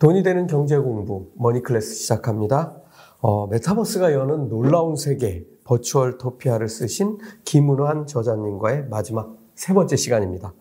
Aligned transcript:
돈이 0.00 0.22
되는 0.22 0.46
경제 0.46 0.78
공부 0.78 1.26
머니 1.34 1.62
클래스 1.62 1.94
시작합니다. 1.94 2.74
어, 3.20 3.46
메타버스가 3.48 4.14
여는 4.14 4.48
놀라운 4.48 4.96
세계 4.96 5.44
버추얼 5.64 6.16
토피아를 6.16 6.70
쓰신 6.70 7.18
김은환 7.44 8.06
저자님과의 8.06 8.86
마지막 8.88 9.36
세 9.54 9.74
번째 9.74 9.96
시간입니다. 9.96 10.54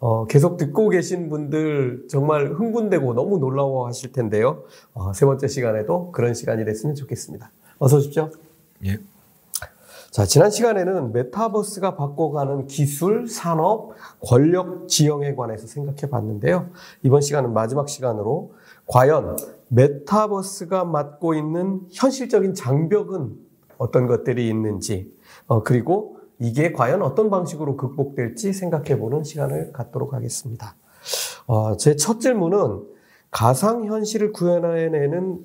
어, 0.00 0.26
계속 0.26 0.56
듣고 0.56 0.88
계신 0.88 1.28
분들 1.28 2.08
정말 2.10 2.52
흥분되고 2.52 3.14
너무 3.14 3.38
놀라워 3.38 3.86
하실 3.86 4.10
텐데요. 4.10 4.64
어, 4.92 5.12
세 5.12 5.24
번째 5.24 5.46
시간에도 5.46 6.10
그런 6.10 6.34
시간이 6.34 6.64
됐으면 6.64 6.96
좋겠습니다. 6.96 7.52
어서 7.78 7.98
오십시오. 7.98 8.30
예. 8.86 8.98
자, 10.10 10.24
지난 10.24 10.50
시간에는 10.50 11.12
메타버스가 11.12 11.94
바꿔가는 11.94 12.66
기술, 12.66 13.28
산업, 13.28 13.92
권력 14.20 14.88
지형에 14.88 15.36
관해서 15.36 15.68
생각해 15.68 16.10
봤는데요. 16.10 16.70
이번 17.04 17.20
시간은 17.20 17.52
마지막 17.52 17.88
시간으로 17.88 18.50
과연 18.90 19.36
메타버스가 19.68 20.84
맡고 20.84 21.34
있는 21.34 21.82
현실적인 21.92 22.54
장벽은 22.54 23.36
어떤 23.78 24.06
것들이 24.08 24.48
있는지, 24.48 25.14
어, 25.46 25.62
그리고 25.62 26.16
이게 26.40 26.72
과연 26.72 27.02
어떤 27.02 27.30
방식으로 27.30 27.76
극복될지 27.76 28.52
생각해 28.52 28.98
보는 28.98 29.22
시간을 29.22 29.72
갖도록 29.72 30.12
하겠습니다. 30.12 30.74
어, 31.46 31.76
제 31.76 31.94
첫 31.94 32.20
질문은 32.20 32.82
가상현실을 33.30 34.32
구현해내는 34.32 35.38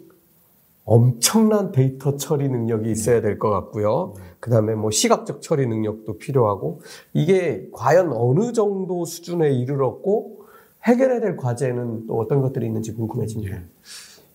엄청난 0.85 1.71
데이터 1.71 2.15
처리 2.15 2.49
능력이 2.49 2.89
있어야 2.89 3.21
될 3.21 3.37
것 3.37 3.49
같고요. 3.51 4.13
그 4.39 4.49
다음에 4.49 4.73
뭐 4.73 4.89
시각적 4.89 5.41
처리 5.43 5.67
능력도 5.67 6.17
필요하고, 6.17 6.81
이게 7.13 7.69
과연 7.73 8.11
어느 8.11 8.53
정도 8.53 9.05
수준에 9.05 9.51
이르렀고, 9.51 10.34
해결해야 10.85 11.19
될 11.19 11.35
과제는 11.37 12.07
또 12.07 12.19
어떤 12.19 12.41
것들이 12.41 12.65
있는지 12.65 12.93
궁금해집니다. 12.93 13.59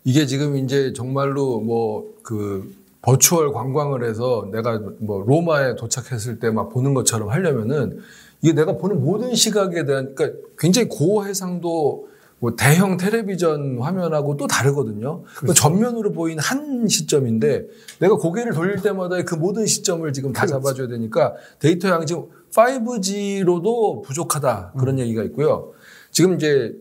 이게 0.05 0.27
지금 0.27 0.57
이제 0.57 0.93
정말로 0.93 1.61
뭐그 1.61 2.75
버추얼 3.03 3.53
관광을 3.53 4.05
해서 4.05 4.49
내가 4.53 4.79
뭐 4.99 5.23
로마에 5.23 5.77
도착했을 5.77 6.39
때 6.39 6.51
막 6.51 6.71
보는 6.71 6.93
것처럼 6.95 7.31
하려면은 7.31 7.99
이게 8.43 8.53
내가 8.53 8.77
보는 8.77 9.03
모든 9.03 9.35
시각에 9.35 9.85
대한 9.85 10.15
그러니까 10.15 10.39
굉장히 10.59 10.89
고해상도 10.89 12.09
뭐 12.39 12.57
대형 12.57 12.97
텔레비전 12.97 13.79
화면하고 13.79 14.39
또 14.39 14.47
다르거든요. 14.47 15.23
그렇죠. 15.37 15.53
전면으로 15.55 16.13
보인 16.13 16.39
한 16.39 16.89
시점인데 16.89 17.67
내가 18.01 18.17
고개를 18.17 18.53
돌릴 18.55 18.81
때마다 18.81 19.23
그 19.23 19.35
모든 19.35 19.67
시점을 19.67 20.11
지금 20.15 20.33
다 20.33 20.47
그렇죠. 20.47 20.55
잡아줘야 20.63 20.89
되니까 20.89 21.35
데이터 21.59 21.89
양이 21.91 22.07
지금 22.07 22.25
5G로도 22.53 24.03
부족하다 24.03 24.73
그런 24.79 24.97
음. 24.97 25.01
얘기가 25.01 25.23
있고요. 25.25 25.73
지금 26.11 26.35
이제 26.35 26.75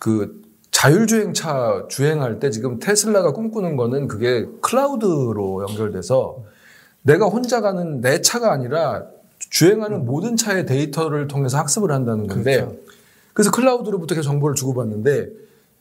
그 0.00 0.42
자율주행차 0.70 1.86
주행할 1.88 2.40
때 2.40 2.50
지금 2.50 2.78
테슬라가 2.78 3.32
꿈꾸는 3.32 3.76
거는 3.76 4.08
그게 4.08 4.46
클라우드로 4.60 5.66
연결돼서 5.68 6.42
내가 7.02 7.26
혼자 7.26 7.60
가는 7.60 8.00
내 8.00 8.20
차가 8.20 8.52
아니라 8.52 9.04
주행하는 9.38 10.04
모든 10.04 10.36
차의 10.36 10.66
데이터를 10.66 11.28
통해서 11.28 11.58
학습을 11.58 11.92
한다는 11.92 12.26
건데 12.26 12.56
그렇죠. 12.56 12.76
그래서 13.32 13.50
클라우드로부터 13.50 14.14
계속 14.14 14.30
정보를 14.30 14.54
주고받는데 14.54 15.28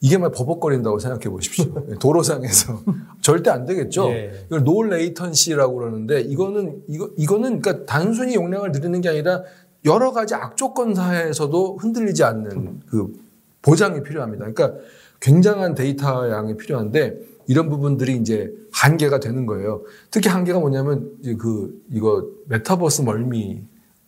이게 0.01 0.17
막 0.17 0.33
버벅거린다고 0.33 0.99
생각해 0.99 1.29
보십시오. 1.29 1.73
도로상에서 1.99 2.81
절대 3.21 3.49
안 3.49 3.65
되겠죠. 3.65 4.09
예. 4.09 4.45
이걸 4.47 4.63
no 4.65 4.83
latency라고 4.83 5.75
그러는데 5.75 6.19
이거는 6.21 6.83
이거 6.89 7.09
이거는 7.15 7.61
그러니까 7.61 7.85
단순히 7.85 8.35
용량을 8.35 8.73
늘리는 8.73 8.99
게 8.99 9.09
아니라 9.09 9.43
여러 9.85 10.11
가지 10.11 10.35
악조건 10.35 10.95
하에서도 10.95 11.77
흔들리지 11.77 12.23
않는 12.23 12.81
그 12.87 13.13
보장이 13.61 14.03
필요합니다. 14.03 14.51
그러니까 14.51 14.79
굉장한 15.19 15.75
데이터 15.75 16.29
양이 16.29 16.57
필요한데 16.57 17.17
이런 17.47 17.69
부분들이 17.69 18.15
이제 18.15 18.53
한계가 18.71 19.19
되는 19.19 19.45
거예요. 19.45 19.83
특히 20.11 20.29
한계가 20.29 20.59
뭐냐면 20.59 21.11
그 21.39 21.81
이거 21.91 22.27
메타버스 22.47 23.01
멀미 23.01 23.63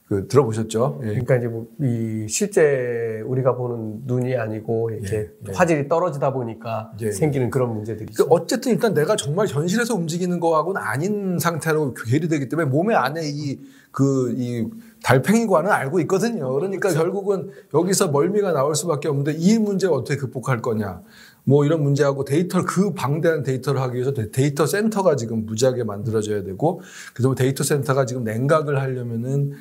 그 0.08 0.28
들어보셨죠? 0.28 1.00
예. 1.04 1.08
그러니까 1.08 1.36
이제 1.38 1.48
뭐 1.48 1.66
이 1.82 2.28
실제 2.30 3.22
우리가 3.26 3.56
보는 3.56 4.02
눈이 4.06 4.36
아니고 4.36 4.92
이렇게 4.92 5.18
예, 5.18 5.30
예. 5.50 5.52
화질이 5.54 5.88
떨어지다 5.88 6.32
보니까 6.32 6.92
예. 7.02 7.12
생기는 7.12 7.50
그런 7.50 7.74
문제들이 7.74 8.06
있죠. 8.12 8.26
그러니까 8.26 8.36
어쨌든 8.36 8.72
일단 8.72 8.94
내가 8.94 9.16
정말 9.16 9.48
현실에서 9.48 9.96
움직이는 9.96 10.40
거하고는 10.40 10.80
아닌 10.82 11.40
상태로 11.40 11.96
괴리되기 11.96 12.50
때문에 12.50 12.70
몸의 12.70 12.96
안에 12.96 13.22
이 13.26 13.60
그이 13.92 14.64
그, 14.64 14.70
달팽이관은 15.06 15.72
알고 15.72 16.00
있거든요. 16.02 16.52
그러니까 16.52 16.90
그렇죠. 16.90 17.04
결국은 17.04 17.52
여기서 17.76 18.08
멀미가 18.08 18.54
나올 18.54 18.74
수밖에 18.74 19.08
없는데 19.08 19.36
이 19.38 19.60
문제 19.60 19.86
어떻게 19.86 20.18
극복할 20.18 20.64
거냐. 20.64 21.02
뭐 21.44 21.64
이런 21.64 21.84
문제하고 21.84 22.26
데이터를 22.26 22.66
그 22.66 22.96
방대한 22.96 23.44
데이터를 23.44 23.80
하기 23.82 23.94
위해서 23.94 24.14
데이터 24.14 24.66
센터가 24.66 25.16
지금 25.16 25.46
무지하게 25.46 25.84
만들어져야 25.84 26.42
되고 26.42 26.82
그래서 27.14 27.36
데이터 27.36 27.64
센터가 27.64 28.08
지금 28.08 28.24
냉각을 28.24 28.82
하려면은 28.82 29.54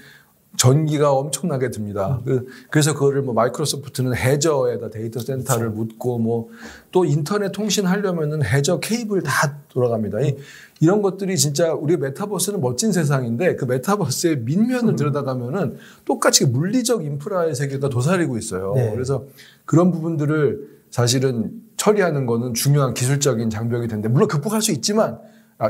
전기가 0.56 1.12
엄청나게 1.12 1.70
듭니다. 1.70 2.20
그, 2.25 2.47
그래서 2.70 2.94
그거를 2.94 3.22
뭐 3.22 3.34
마이크로소프트는 3.34 4.15
해저에다 4.15 4.91
데이터 4.91 5.20
센터를 5.20 5.72
그렇죠. 5.72 5.76
묻고 5.76 6.19
뭐 6.19 6.48
또 6.94 7.04
인터넷 7.04 7.50
통신 7.50 7.87
하려면은 7.87 8.44
해저 8.44 8.78
케이블 8.78 9.20
다 9.20 9.59
돌아갑니다. 9.69 10.20
이, 10.20 10.37
이런 10.78 11.03
것들이 11.03 11.37
진짜 11.37 11.72
우리 11.75 11.97
메타버스는 11.97 12.60
멋진 12.60 12.93
세상인데 12.93 13.56
그 13.56 13.64
메타버스의 13.64 14.43
이면을 14.43 14.93
음. 14.93 14.97
들여다보면은 14.97 15.77
똑같이 16.04 16.47
물리적 16.47 17.04
인프라의 17.04 17.56
세계가 17.56 17.88
도사리고 17.88 18.38
있어요. 18.38 18.75
네. 18.76 18.93
그래서 18.93 19.25
그런 19.64 19.91
부분들을 19.91 20.69
사실은 20.93 21.50
처리하는 21.76 22.26
거는 22.26 22.54
중요한 22.54 22.94
기술적인 22.94 23.50
장벽이 23.50 23.88
되는데 23.88 24.09
물론 24.09 24.28
극복할 24.28 24.62
수 24.62 24.70
있지만 24.70 25.14
아, 25.14 25.19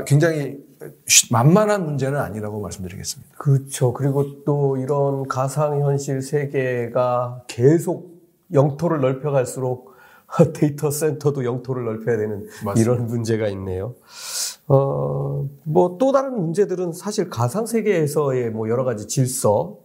굉장히 0.05 0.57
만만한 1.31 1.85
문제는 1.85 2.19
아니라고 2.19 2.59
말씀드리겠습니다. 2.61 3.35
그렇죠. 3.37 3.93
그리고 3.93 4.43
또 4.43 4.77
이런 4.77 5.27
가상현실 5.27 6.21
세계가 6.21 7.43
계속 7.47 8.15
영토를 8.53 9.01
넓혀갈수록 9.01 9.93
데이터 10.53 10.91
센터도 10.91 11.45
영토를 11.45 11.85
넓혀야 11.85 12.17
되는 12.17 12.47
맞습니다. 12.65 12.81
이런 12.81 13.07
문제가 13.07 13.47
있네요. 13.49 13.95
어, 14.67 15.47
뭐 15.63 15.97
또 15.99 16.11
다른 16.11 16.39
문제들은 16.39 16.91
사실 16.93 17.29
가상 17.29 17.65
세계에서의 17.65 18.49
뭐 18.49 18.67
여러 18.69 18.83
가지 18.83 19.07
질서, 19.07 19.77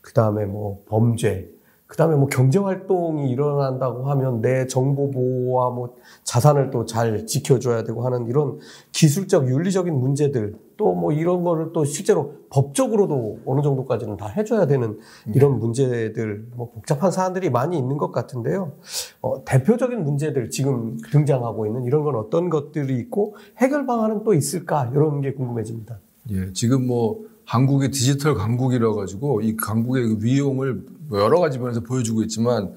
그 0.00 0.12
다음에 0.12 0.44
뭐 0.44 0.82
범죄, 0.86 1.48
그 1.86 1.96
다음에 1.96 2.16
뭐 2.16 2.26
경제 2.26 2.58
활동이 2.58 3.30
일어난다고 3.30 4.10
하면 4.10 4.40
내 4.40 4.66
정보 4.66 5.10
보호와 5.10 5.70
뭐 5.70 5.94
자산을 6.24 6.70
또 6.70 6.84
잘 6.84 7.26
지켜줘야 7.26 7.84
되고 7.84 8.04
하는 8.04 8.26
이런 8.26 8.58
기술적 8.92 9.48
윤리적인 9.48 9.94
문제들 9.94 10.54
또 10.76 10.92
뭐 10.94 11.12
이런 11.12 11.42
거를 11.42 11.72
또 11.72 11.84
실제로 11.84 12.34
법적으로도 12.50 13.38
어느 13.46 13.62
정도까지는 13.62 14.16
다 14.16 14.26
해줘야 14.26 14.66
되는 14.66 14.98
이런 15.34 15.58
문제들 15.58 16.46
뭐 16.54 16.70
복잡한 16.70 17.10
사안들이 17.10 17.50
많이 17.50 17.78
있는 17.78 17.96
것 17.96 18.12
같은데요. 18.12 18.72
어, 19.22 19.44
대표적인 19.44 20.02
문제들 20.02 20.50
지금 20.50 20.96
등장하고 21.12 21.66
있는 21.66 21.84
이런 21.84 22.04
건 22.04 22.16
어떤 22.16 22.50
것들이 22.50 22.98
있고 22.98 23.36
해결 23.58 23.86
방안은 23.86 24.24
또 24.24 24.34
있을까 24.34 24.90
이런 24.92 25.20
게 25.22 25.32
궁금해집니다. 25.32 25.98
예, 26.30 26.52
지금 26.52 26.86
뭐 26.86 27.24
한국이 27.46 27.90
디지털 27.90 28.34
강국이라 28.34 28.92
가지고 28.92 29.40
이 29.40 29.56
강국의 29.56 30.08
그 30.08 30.18
위용을 30.20 30.82
뭐 31.08 31.20
여러 31.20 31.38
가지 31.38 31.58
면에서 31.58 31.80
보여주고 31.80 32.22
있지만 32.22 32.74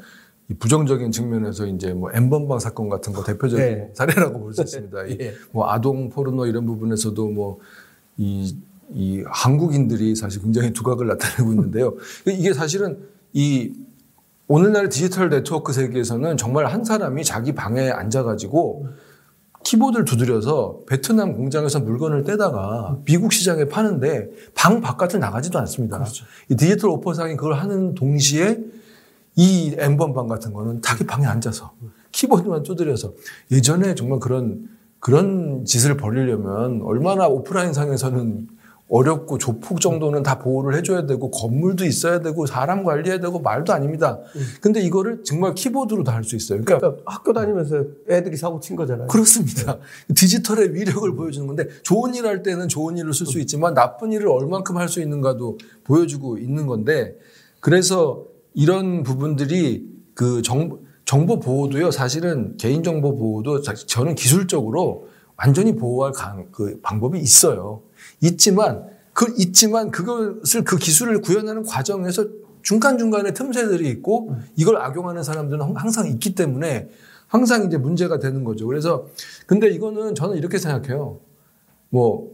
이 0.47 0.53
부정적인 0.53 1.11
측면에서 1.11 1.65
이제 1.65 1.91
뭐 1.93 2.11
엠번방 2.13 2.59
사건 2.59 2.87
같은 2.87 3.11
거 3.13 3.23
대표적인 3.23 3.65
네. 3.65 3.89
사례라고 3.93 4.39
볼 4.39 4.53
수 4.53 4.61
있습니다. 4.61 5.03
네. 5.17 5.33
뭐 5.51 5.69
아동 5.69 6.09
포르노 6.09 6.45
이런 6.45 6.65
부분에서도 6.65 7.27
뭐이 7.29 8.55
이 8.91 9.23
한국인들이 9.27 10.15
사실 10.15 10.41
굉장히 10.41 10.71
두각을 10.71 11.07
나타내고 11.07 11.51
있는데요. 11.53 11.95
이게 12.25 12.53
사실은 12.53 12.99
이 13.33 13.73
오늘날 14.47 14.89
디지털 14.89 15.29
네트워크 15.29 15.73
세계에서는 15.73 16.37
정말 16.37 16.65
한 16.67 16.83
사람이 16.83 17.23
자기 17.23 17.53
방에 17.53 17.89
앉아가지고 17.89 18.87
키보드를 19.63 20.05
두드려서 20.05 20.79
베트남 20.87 21.33
공장에서 21.33 21.79
물건을 21.79 22.23
떼다가 22.23 22.97
미국 23.05 23.33
시장에 23.33 23.65
파는데 23.65 24.29
방 24.55 24.81
바깥을 24.81 25.19
나가지도 25.19 25.59
않습니다. 25.59 25.97
그렇죠. 25.97 26.25
이 26.49 26.55
디지털 26.55 26.89
오퍼상이 26.91 27.35
그걸 27.35 27.53
하는 27.53 27.93
동시에 27.93 28.59
이 29.35 29.75
엠번방 29.77 30.27
같은 30.27 30.53
거는 30.53 30.81
자기 30.81 31.05
방에 31.05 31.25
앉아서 31.25 31.73
키보드만 32.11 32.63
두드려서 32.63 33.13
예전에 33.51 33.95
정말 33.95 34.19
그런 34.19 34.67
그런 34.99 35.63
짓을 35.65 35.95
벌이려면 35.95 36.81
얼마나 36.83 37.27
오프라인 37.27 37.73
상에서는 37.73 38.47
어렵고 38.89 39.37
조폭 39.37 39.79
정도는 39.81 40.23
다 40.23 40.39
보호를 40.39 40.75
해줘야 40.75 41.05
되고 41.05 41.29
건물도 41.29 41.85
있어야 41.85 42.21
되고 42.21 42.45
사람 42.47 42.83
관리해야 42.83 43.19
되고 43.19 43.39
말도 43.39 43.71
아닙니다. 43.71 44.19
음. 44.35 44.41
근데 44.61 44.81
이거를 44.81 45.23
정말 45.23 45.53
키보드로 45.53 46.03
다 46.03 46.13
할 46.13 46.23
수 46.23 46.35
있어요. 46.35 46.61
그러니까, 46.65 46.79
그러니까, 46.89 47.11
학교 47.11 47.31
다니면서 47.31 47.83
애들이 48.09 48.35
사고 48.35 48.59
친 48.59 48.75
거잖아요. 48.75 49.07
그렇습니다. 49.07 49.77
네. 50.07 50.13
디지털의 50.15 50.73
위력을 50.73 51.15
보여주는 51.15 51.45
건데 51.47 51.67
좋은 51.83 52.15
일 52.15 52.25
할 52.25 52.41
때는 52.43 52.67
좋은 52.67 52.97
일을 52.97 53.13
쓸 53.13 53.27
수 53.27 53.39
있지만 53.39 53.73
나쁜 53.75 54.11
일을 54.11 54.27
얼만큼 54.27 54.75
할 54.77 54.89
수 54.89 55.01
있는가도 55.01 55.59
보여주고 55.83 56.39
있는 56.39 56.65
건데 56.65 57.15
그래서 57.59 58.25
이런 58.55 59.03
부분들이 59.03 59.87
그 60.15 60.41
정, 60.41 60.79
정보 61.05 61.39
보호도요. 61.39 61.91
사실은 61.91 62.57
개인 62.57 62.81
정보 62.83 63.15
보호도 63.15 63.61
저는 63.61 64.15
기술적으로 64.15 65.07
완전히 65.39 65.75
보호할 65.75 66.11
강, 66.11 66.45
그 66.51 66.79
방법이 66.81 67.17
있어요. 67.17 67.81
있지만 68.21 68.87
그 69.13 69.33
있지만 69.37 69.89
그것을 69.89 70.63
그 70.65 70.77
기술을 70.77 71.21
구현하는 71.21 71.63
과정에서 71.63 72.25
중간중간에 72.61 73.33
틈새들이 73.33 73.89
있고 73.89 74.35
이걸 74.57 74.77
악용하는 74.77 75.23
사람들은 75.23 75.75
항상 75.77 76.07
있기 76.07 76.35
때문에 76.35 76.89
항상 77.27 77.65
이제 77.65 77.77
문제가 77.77 78.19
되는 78.19 78.43
거죠. 78.43 78.67
그래서 78.67 79.07
근데 79.47 79.69
이거는 79.69 80.13
저는 80.13 80.35
이렇게 80.35 80.57
생각해요. 80.57 81.19
뭐 81.89 82.31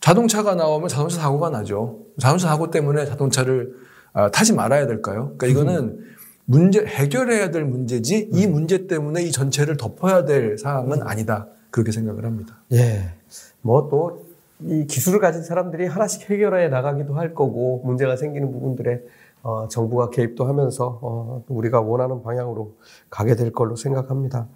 자동차가 0.00 0.56
나오면 0.56 0.88
자동차 0.88 1.20
사고가 1.20 1.50
나죠. 1.50 2.00
자동차 2.20 2.48
사고 2.48 2.70
때문에 2.70 3.06
자동차를 3.06 3.74
아, 4.14 4.30
타지 4.30 4.52
말아야 4.52 4.86
될까요? 4.88 5.34
그러니까 5.38 5.46
이거는 5.46 6.00
문제 6.44 6.84
해결해야 6.84 7.50
될 7.50 7.64
문제지 7.64 8.30
이 8.32 8.46
문제 8.46 8.86
때문에 8.88 9.22
이 9.22 9.30
전체를 9.30 9.76
덮어야 9.76 10.24
될 10.24 10.58
사항은 10.58 11.02
아니다. 11.02 11.48
그렇게 11.70 11.92
생각을 11.92 12.24
합니다. 12.24 12.56
예. 12.72 13.14
뭐또 13.62 14.26
이 14.60 14.86
기술을 14.86 15.20
가진 15.20 15.42
사람들이 15.42 15.86
하나씩 15.86 16.30
해결해 16.30 16.68
나가기도 16.68 17.14
할 17.14 17.34
거고 17.34 17.80
문제가 17.84 18.16
생기는 18.16 18.50
부분들에 18.50 19.02
어, 19.42 19.68
정부가 19.68 20.10
개입도 20.10 20.46
하면서 20.46 20.98
어, 21.00 21.44
우리가 21.48 21.80
원하는 21.80 22.22
방향으로 22.22 22.74
가게 23.08 23.36
될 23.36 23.52
걸로 23.52 23.76
생각합니다. 23.76 24.48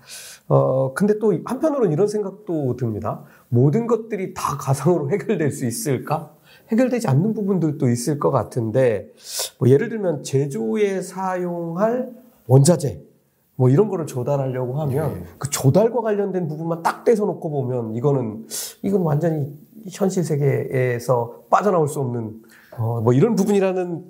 어, 0.48 0.92
근데 0.94 1.18
또 1.18 1.32
한편으로는 1.44 1.92
이런 1.92 2.08
생각도 2.08 2.76
듭니다. 2.76 3.22
모든 3.48 3.86
것들이 3.86 4.34
다 4.34 4.56
가상으로 4.58 5.10
해결될 5.10 5.52
수 5.52 5.66
있을까? 5.66 6.34
해결되지 6.68 7.06
않는 7.08 7.34
부분들도 7.34 7.88
있을 7.90 8.18
것 8.18 8.30
같은데, 8.30 9.12
뭐 9.58 9.68
예를 9.68 9.88
들면 9.88 10.22
제조에 10.24 11.00
사용할 11.00 12.10
원자재, 12.46 13.00
뭐 13.62 13.70
이런 13.70 13.88
거를 13.88 14.06
조달하려고 14.06 14.80
하면 14.80 15.14
네. 15.14 15.24
그 15.38 15.48
조달과 15.48 16.00
관련된 16.00 16.48
부분만 16.48 16.82
딱 16.82 17.04
떼서 17.04 17.26
놓고 17.26 17.48
보면 17.48 17.94
이거는, 17.94 18.44
이건 18.82 19.02
완전히 19.02 19.56
현실 19.88 20.24
세계에서 20.24 21.44
빠져나올 21.48 21.86
수 21.86 22.00
없는, 22.00 22.42
어, 22.76 23.00
뭐 23.02 23.12
이런 23.12 23.36
부분이라는 23.36 24.04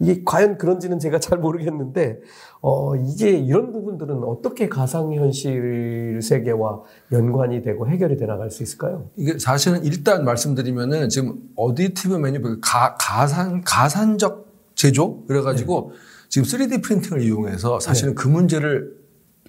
이게 0.00 0.22
과연 0.24 0.58
그런지는 0.58 0.98
제가 0.98 1.20
잘 1.20 1.38
모르겠는데, 1.38 2.18
어, 2.62 2.96
이게 2.96 3.30
이런 3.30 3.70
부분들은 3.70 4.24
어떻게 4.24 4.68
가상 4.68 5.14
현실 5.14 6.18
세계와 6.20 6.82
연관이 7.12 7.62
되고 7.62 7.86
해결이 7.86 8.16
돼 8.16 8.26
나갈 8.26 8.50
수 8.50 8.64
있을까요? 8.64 9.04
이게 9.14 9.38
사실은 9.38 9.84
일단 9.84 10.24
말씀드리면은 10.24 11.10
지금 11.10 11.38
어디티브 11.54 12.16
매뉴, 12.16 12.40
가, 12.60 12.96
가산, 12.98 13.60
가산적 13.60 14.46
제조? 14.74 15.24
그래가지고 15.26 15.92
네. 15.92 15.96
지금 16.28 16.46
3D 16.46 16.82
프린팅을 16.82 17.22
이용해서 17.22 17.80
사실은 17.80 18.14
네. 18.14 18.14
그 18.14 18.28
문제를 18.28 18.96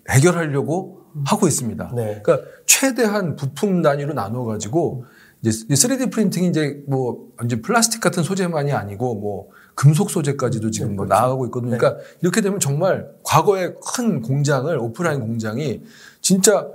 해결하려고 0.10 1.02
음. 1.16 1.24
하고 1.26 1.48
있습니다. 1.48 1.92
네. 1.96 2.22
그러니까 2.24 2.48
최대한 2.66 3.36
부품 3.36 3.82
단위로 3.82 4.14
나눠 4.14 4.46
가지고 4.46 5.06
이제 5.42 5.52
3D 5.52 6.12
프린팅이 6.12 6.48
이제 6.48 6.84
뭐 6.88 7.28
이제 7.46 7.62
플라스틱 7.62 8.02
같은 8.02 8.24
소재만이 8.24 8.72
아니고 8.72 9.16
뭐 9.16 9.50
금속 9.76 10.10
소재까지도 10.10 10.72
지금 10.72 10.96
뭐 10.96 11.06
그렇죠. 11.06 11.20
나아가고 11.20 11.46
있거든요. 11.48 11.72
네. 11.72 11.78
그러니까 11.78 12.02
이렇게 12.22 12.42
되면 12.42 12.60
정말 12.60 13.08
과거의 13.24 13.76
큰 13.94 14.22
공장을 14.22 14.76
오프라인 14.78 15.20
공장이 15.20 15.84
진짜 16.22 16.68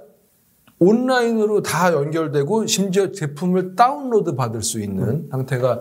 온라인으로 0.79 1.63
다 1.63 1.93
연결되고 1.93 2.67
심지어 2.67 3.13
제품을 3.13 3.77
다운로드 3.77 4.35
받을 4.35 4.63
수 4.63 4.81
있는 4.81 5.09
음. 5.09 5.29
상태가 5.31 5.73
어, 5.73 5.81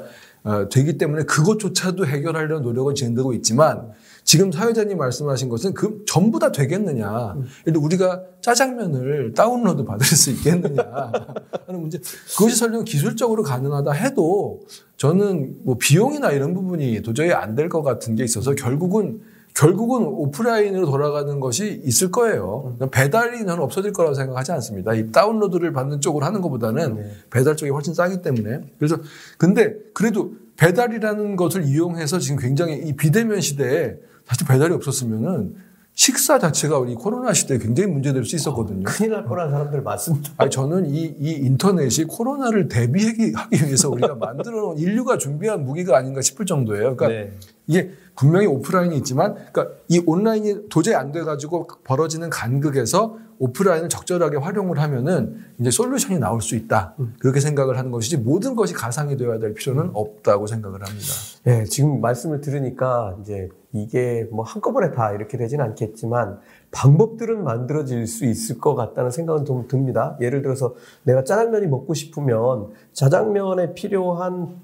되기 0.70 0.98
때문에 0.98 1.24
그것조차도 1.24 2.06
해결하려는 2.06 2.64
노력은 2.64 2.96
진행되고 2.96 3.34
있지만 3.34 3.92
지금 4.24 4.52
사회자님 4.52 4.98
말씀하신 4.98 5.50
것은 5.50 5.74
그 5.74 6.04
전부 6.08 6.40
다 6.40 6.52
되겠느냐. 6.52 7.36
예를 7.68 7.80
우리가 7.82 8.22
짜장면을 8.42 9.34
다운로드 9.34 9.84
받을 9.84 10.06
수 10.06 10.30
있겠느냐 10.32 10.84
하는 11.68 11.82
문제. 11.82 12.00
그것이 12.38 12.56
설령 12.56 12.84
기술적으로 12.86 13.44
가능하다 13.44 13.92
해도 13.92 14.62
저는 14.98 15.58
뭐 15.64 15.76
비용이나 15.78 16.32
이런 16.32 16.54
부분이 16.54 17.02
도저히 17.02 17.32
안 17.32 17.56
될 17.56 17.68
것 17.70 17.82
같은 17.84 18.16
게 18.16 18.24
있어서 18.24 18.54
결국은 18.54 19.22
결국은 19.54 20.06
오프라인으로 20.06 20.86
돌아가는 20.86 21.40
것이 21.40 21.82
있을 21.84 22.12
거예요. 22.12 22.78
배달이 22.92 23.40
저는 23.40 23.60
없어질 23.60 23.94
거라고 23.94 24.14
생각하지 24.16 24.52
않습니다. 24.54 24.94
이 24.94 25.12
다운로드를 25.12 25.74
받는 25.74 26.02
쪽으로 26.02 26.26
하는 26.26 26.42
것보다는 26.42 26.96
네. 26.96 27.12
배달 27.30 27.56
쪽이 27.56 27.72
훨씬 27.72 27.94
싸기 27.94 28.22
때문에. 28.22 28.62
그래서 28.78 28.98
근데 29.38 29.76
그래도 29.94 30.34
배달이라는 30.58 31.36
것을 31.36 31.66
이용해서 31.66 32.20
지금 32.20 32.38
굉장히 32.38 32.78
이 32.78 32.96
비대면 32.96 33.42
시대에 33.42 33.96
사실 34.26 34.48
배달이 34.48 34.74
없었으면은 34.74 35.56
식사 35.94 36.40
자체가 36.40 36.80
우리 36.80 36.96
코로나 36.96 37.34
시대에 37.34 37.58
굉장히 37.58 37.92
문제될 37.92 38.24
수 38.26 38.36
있었거든요. 38.36 38.82
어, 38.82 38.84
큰일 38.86 39.12
날 39.12 39.26
뻔한 39.26 39.52
사람들 39.52 39.82
많습니다. 39.82 40.32
아니, 40.38 40.50
저는 40.50 40.86
이, 40.86 41.14
이 41.20 41.32
인터넷이 41.34 42.06
코로나를 42.08 42.70
대비하기 42.70 43.34
위해서 43.66 43.90
우리가 43.90 44.16
만들어 44.16 44.62
놓은 44.62 44.78
인류가 44.78 45.18
준비한 45.18 45.66
무기가 45.66 45.98
아닌가 45.98 46.22
싶을 46.22 46.46
정도예요. 46.46 46.96
그러니까 46.96 47.08
네. 47.10 47.34
이게 47.72 47.92
분명히 48.18 48.48
오프라인이 48.48 48.98
있지만, 48.98 49.36
그러니까 49.54 49.70
이 49.88 50.04
온라인이 50.06 50.68
도저히 50.70 50.94
안 50.94 51.14
돼가지고 51.14 51.68
벌어지는 51.86 52.30
간극에서 52.30 53.18
오프라인을 53.40 53.88
적절하게 53.88 54.38
활용을 54.38 54.78
하면은 54.80 55.38
이제 55.58 55.72
솔루션이 55.72 56.20
나올 56.20 56.42
수 56.42 56.56
있다. 56.56 56.94
음. 57.00 57.16
그렇게 57.20 57.40
생각을 57.40 57.78
하는 57.78 57.90
것이지 57.90 58.18
모든 58.18 58.56
것이 58.56 58.74
가상이 58.74 59.18
되어야 59.18 59.40
될 59.40 59.54
필요는 59.54 59.86
음. 59.86 59.92
없다고 59.94 60.46
생각을 60.48 60.82
합니다. 60.84 61.08
네, 61.46 61.64
지금 61.64 62.02
말씀을 62.02 62.42
들으니까 62.42 63.16
이제 63.22 63.50
이게 63.72 64.28
뭐 64.32 64.44
한꺼번에 64.44 64.92
다 64.92 65.14
이렇게 65.14 65.38
되지는 65.38 65.66
않겠지만 65.66 66.40
방법들은 66.72 67.44
만들어질 67.44 68.06
수 68.06 68.26
있을 68.26 68.60
것 68.60 68.76
같다는 68.76 69.10
생각은 69.10 69.46
좀 69.46 69.68
듭니다. 69.68 70.18
예를 70.22 70.44
들어서 70.44 70.76
내가 71.04 71.24
짜장면이 71.24 71.66
먹고 71.68 71.94
싶으면 71.96 72.68
짜장면에 72.94 73.74
필요한 73.74 74.60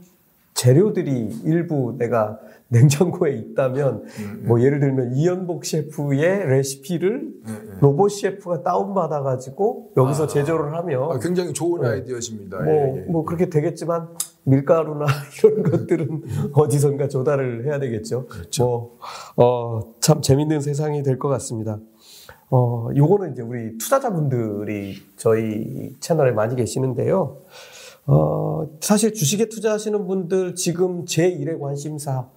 재료들이 0.58 1.42
일부 1.46 1.96
내가 1.98 2.40
냉장고에 2.70 3.34
있다면 3.34 4.04
음, 4.20 4.44
뭐 4.46 4.62
예를 4.62 4.80
들면 4.80 5.16
이연복 5.16 5.66
셰프의 5.66 6.48
레시피를 6.48 7.34
음, 7.48 7.78
로봇 7.80 8.12
셰프가 8.12 8.64
다운받아 8.64 9.22
가지고 9.22 9.92
여기서 9.96 10.26
아, 10.26 10.28
제조를 10.28 10.74
하면 10.76 11.12
아, 11.12 11.20
굉장히 11.20 11.54
좋은 11.54 11.82
네. 11.82 11.88
아이디어십니다. 11.90 12.58
뭐, 12.62 12.74
예, 12.74 12.98
예. 12.98 13.02
뭐 13.10 13.24
그렇게 13.24 13.50
되겠지만 13.50 14.10
밀가루나 14.44 15.06
이런 15.44 15.64
것들은 15.64 16.24
어디선가 16.54 17.08
조달을 17.08 17.66
해야 17.66 17.80
되겠죠. 17.80 18.28
그렇죠. 18.28 18.92
뭐, 19.36 19.46
어, 19.46 19.94
참 20.00 20.22
재밌는 20.22 20.62
세상이 20.62 21.04
될 21.04 21.18
것 21.20 21.30
같습니다. 21.30 21.80
어, 22.50 22.90
요거는 22.96 23.34
이제 23.34 23.42
우리 23.42 23.78
투자자분들이 23.78 24.96
저희 25.18 25.96
채널에 26.00 26.32
많이 26.32 26.56
계시는데요. 26.56 27.38
어, 28.06 28.70
사실 28.80 29.14
주식에 29.14 29.50
투자하시는 29.50 30.08
분들 30.08 30.56
지금 30.56 31.04
제1의 31.06 31.60
관심사 31.60 32.30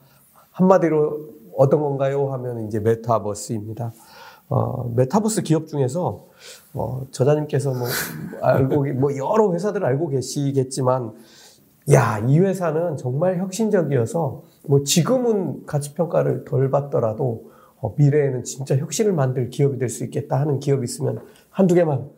한마디로 0.60 1.30
어떤 1.56 1.80
건가요? 1.80 2.32
하면 2.32 2.66
이제 2.66 2.80
메타버스입니다. 2.80 3.92
어, 4.50 4.90
메타버스 4.94 5.42
기업 5.42 5.66
중에서 5.66 6.26
어, 6.74 7.06
저자님께서 7.10 7.70
뭐 7.72 7.86
알고 8.42 8.84
뭐 8.94 9.16
여러 9.16 9.52
회사들 9.52 9.84
알고 9.84 10.08
계시겠지만 10.08 11.12
야, 11.92 12.18
이 12.26 12.38
회사는 12.38 12.96
정말 12.96 13.38
혁신적이어서 13.38 14.42
뭐 14.68 14.84
지금은 14.84 15.64
가치 15.66 15.94
평가를 15.94 16.44
덜 16.44 16.70
받더라도 16.70 17.50
어, 17.80 17.94
미래에는 17.96 18.44
진짜 18.44 18.76
혁신을 18.76 19.12
만들 19.12 19.48
기업이 19.50 19.78
될 19.78 19.88
수 19.88 20.04
있겠다 20.04 20.38
하는 20.38 20.58
기업이 20.58 20.84
있으면 20.84 21.20
한두 21.48 21.74
개만 21.74 22.08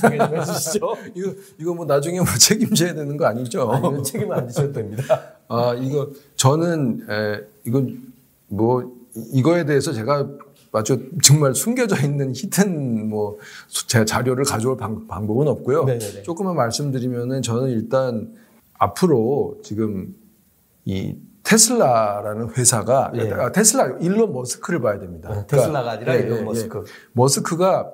소개 0.00 0.18
좀 0.18 0.36
해주시죠. 0.36 0.96
이거, 1.14 1.32
이거 1.58 1.74
뭐 1.74 1.86
나중에 1.86 2.18
뭐 2.18 2.26
책임져야 2.38 2.94
되는 2.94 3.16
거 3.16 3.26
아니죠? 3.26 3.70
아니요, 3.70 4.02
책임 4.02 4.30
안 4.32 4.48
지셔도 4.48 4.72
됩니다. 4.72 5.22
아, 5.48 5.74
이거, 5.74 6.10
저는, 6.36 7.06
에, 7.08 7.40
이건 7.66 8.12
뭐, 8.48 8.92
이거에 9.32 9.64
대해서 9.64 9.92
제가 9.92 10.28
아주 10.72 11.10
정말 11.22 11.54
숨겨져 11.54 11.96
있는 12.04 12.32
히든 12.34 13.08
뭐, 13.08 13.38
제 13.86 14.04
자료를 14.04 14.44
가져올 14.44 14.76
방, 14.76 15.06
법은 15.06 15.48
없고요. 15.48 15.84
네네네. 15.84 16.22
조금만 16.22 16.56
말씀드리면은 16.56 17.42
저는 17.42 17.70
일단 17.70 18.34
앞으로 18.78 19.58
지금 19.62 20.14
이 20.84 21.16
테슬라라는 21.42 22.50
회사가 22.50 23.12
예. 23.14 23.32
아, 23.32 23.50
테슬라 23.50 23.96
일론 24.00 24.34
머스크를 24.34 24.80
봐야 24.80 24.98
됩니다. 24.98 25.32
네, 25.34 25.46
테슬라가 25.46 25.92
아니라 25.92 26.14
예, 26.14 26.20
일론 26.20 26.40
예, 26.40 26.42
머스크. 26.42 26.84
머스크가 27.12 27.90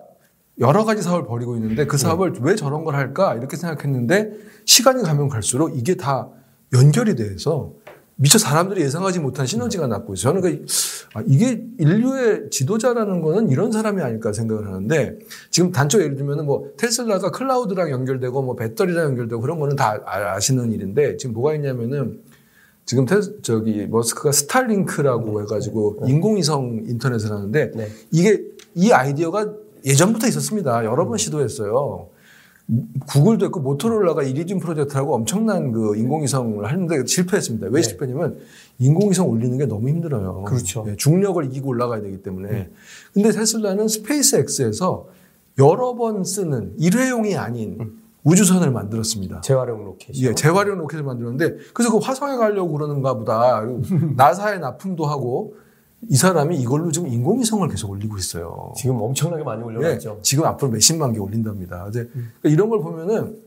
여러 0.58 0.84
가지 0.84 1.02
사업을 1.02 1.26
벌이고 1.26 1.56
있는데 1.56 1.87
그 1.87 1.99
사업을 1.99 2.32
네. 2.34 2.40
왜 2.42 2.54
저런 2.54 2.84
걸 2.84 2.94
할까 2.94 3.34
이렇게 3.34 3.56
생각했는데 3.56 4.32
시간이 4.64 5.02
가면 5.02 5.28
갈수록 5.28 5.76
이게 5.76 5.96
다 5.96 6.28
연결이 6.73 7.16
돼서 7.16 7.73
미처 8.16 8.38
사람들이 8.38 8.80
예상하지 8.82 9.18
못한 9.18 9.44
시너지가 9.44 9.88
났고 9.88 10.14
있어요. 10.14 10.34
저는 10.34 10.40
그, 10.40 10.66
아, 11.14 11.23
이게 11.26 11.64
인류의 11.78 12.49
지도자라는 12.50 13.20
거는 13.23 13.50
이런 13.50 13.73
사람이 13.73 14.00
아닐까 14.02 14.32
생각을 14.32 14.68
하는데 14.68 15.18
지금 15.50 15.73
단적 15.73 16.00
예를 16.00 16.14
들면 16.14 16.46
뭐 16.46 16.70
테슬라가 16.76 17.32
클라우드랑 17.32 17.90
연결되고 17.90 18.42
뭐 18.42 18.54
배터리랑 18.54 19.06
연결되고 19.06 19.40
그런 19.40 19.58
거는 19.58 19.75
다 19.75 20.00
아, 20.06 20.34
아시는 20.37 20.70
일인데 20.70 21.16
지금 21.16 21.34
뭐가 21.34 21.54
있냐면은 21.56 22.20
지금 22.87 23.04
테, 23.06 23.16
저기 23.42 23.87
머스크가 23.88 24.30
스타링크라고 24.30 25.38
네. 25.38 25.42
해가지고 25.42 25.96
네. 26.02 26.12
인공위성 26.12 26.84
인터넷을 26.87 27.32
하는데 27.32 27.73
네. 27.75 27.88
이게 28.12 28.44
이 28.76 28.92
아이디어가 28.92 29.63
예전부터 29.85 30.26
있었습니다. 30.29 30.85
여러 30.85 31.07
번 31.07 31.19
시도했어요. 31.19 32.09
구글도 33.09 33.45
했고 33.45 33.61
모토로라가 33.61 34.23
이리듐 34.23 34.59
프로젝트라고 34.59 35.14
엄청난 35.14 35.71
그 35.71 35.97
인공위성을 35.97 36.64
하는데 36.64 37.07
실패했습니다. 37.07 37.67
왜 37.67 37.73
네. 37.73 37.83
실패냐면 37.83 38.38
인공위성 38.79 39.29
올리는 39.29 39.59
게 39.59 39.67
너무 39.67 39.88
힘들어요. 39.91 40.45
그렇죠. 40.45 40.85
네, 40.87 40.97
중력을 40.97 41.45
이기고 41.45 41.69
올라가야 41.69 42.00
되기 42.00 42.23
때문에. 42.23 42.50
네. 42.50 42.71
근데 43.12 43.33
테슬라는 43.33 43.88
스페이스X에서 43.88 45.07
여러 45.59 45.95
번 45.95 46.25
쓰는 46.25 46.73
일회용이 46.79 47.37
아닌 47.37 47.76
음. 47.81 48.00
우주선을 48.25 48.71
만들었습니다. 48.71 49.43
재활용 49.43 49.85
로켓. 49.85 50.17
예, 50.17 50.35
재활용 50.35 50.79
로켓을 50.79 51.05
만들었는데 51.05 51.59
그래서 51.75 51.93
그 51.93 51.99
화성에 51.99 52.37
가려고 52.37 52.73
그러는가 52.73 53.12
보다. 53.14 53.62
나사에 54.17 54.57
납품도 54.59 55.05
하고 55.05 55.55
이 56.08 56.16
사람이 56.16 56.56
이걸로 56.61 56.90
지금 56.90 57.08
인공위성을 57.08 57.66
계속 57.68 57.90
올리고 57.90 58.16
있어요. 58.18 58.73
지금 58.76 59.00
엄청나게 59.00 59.42
많이 59.44 59.62
올려놨죠. 59.62 60.11
네, 60.14 60.18
지금 60.23 60.44
앞으로 60.44 60.70
몇십만 60.73 61.12
개 61.12 61.18
올린답니다. 61.18 61.84
근데 61.84 62.00
음. 62.00 62.32
그러니까 62.40 62.49
이런 62.49 62.70
걸 62.70 62.80
보면은 62.80 63.38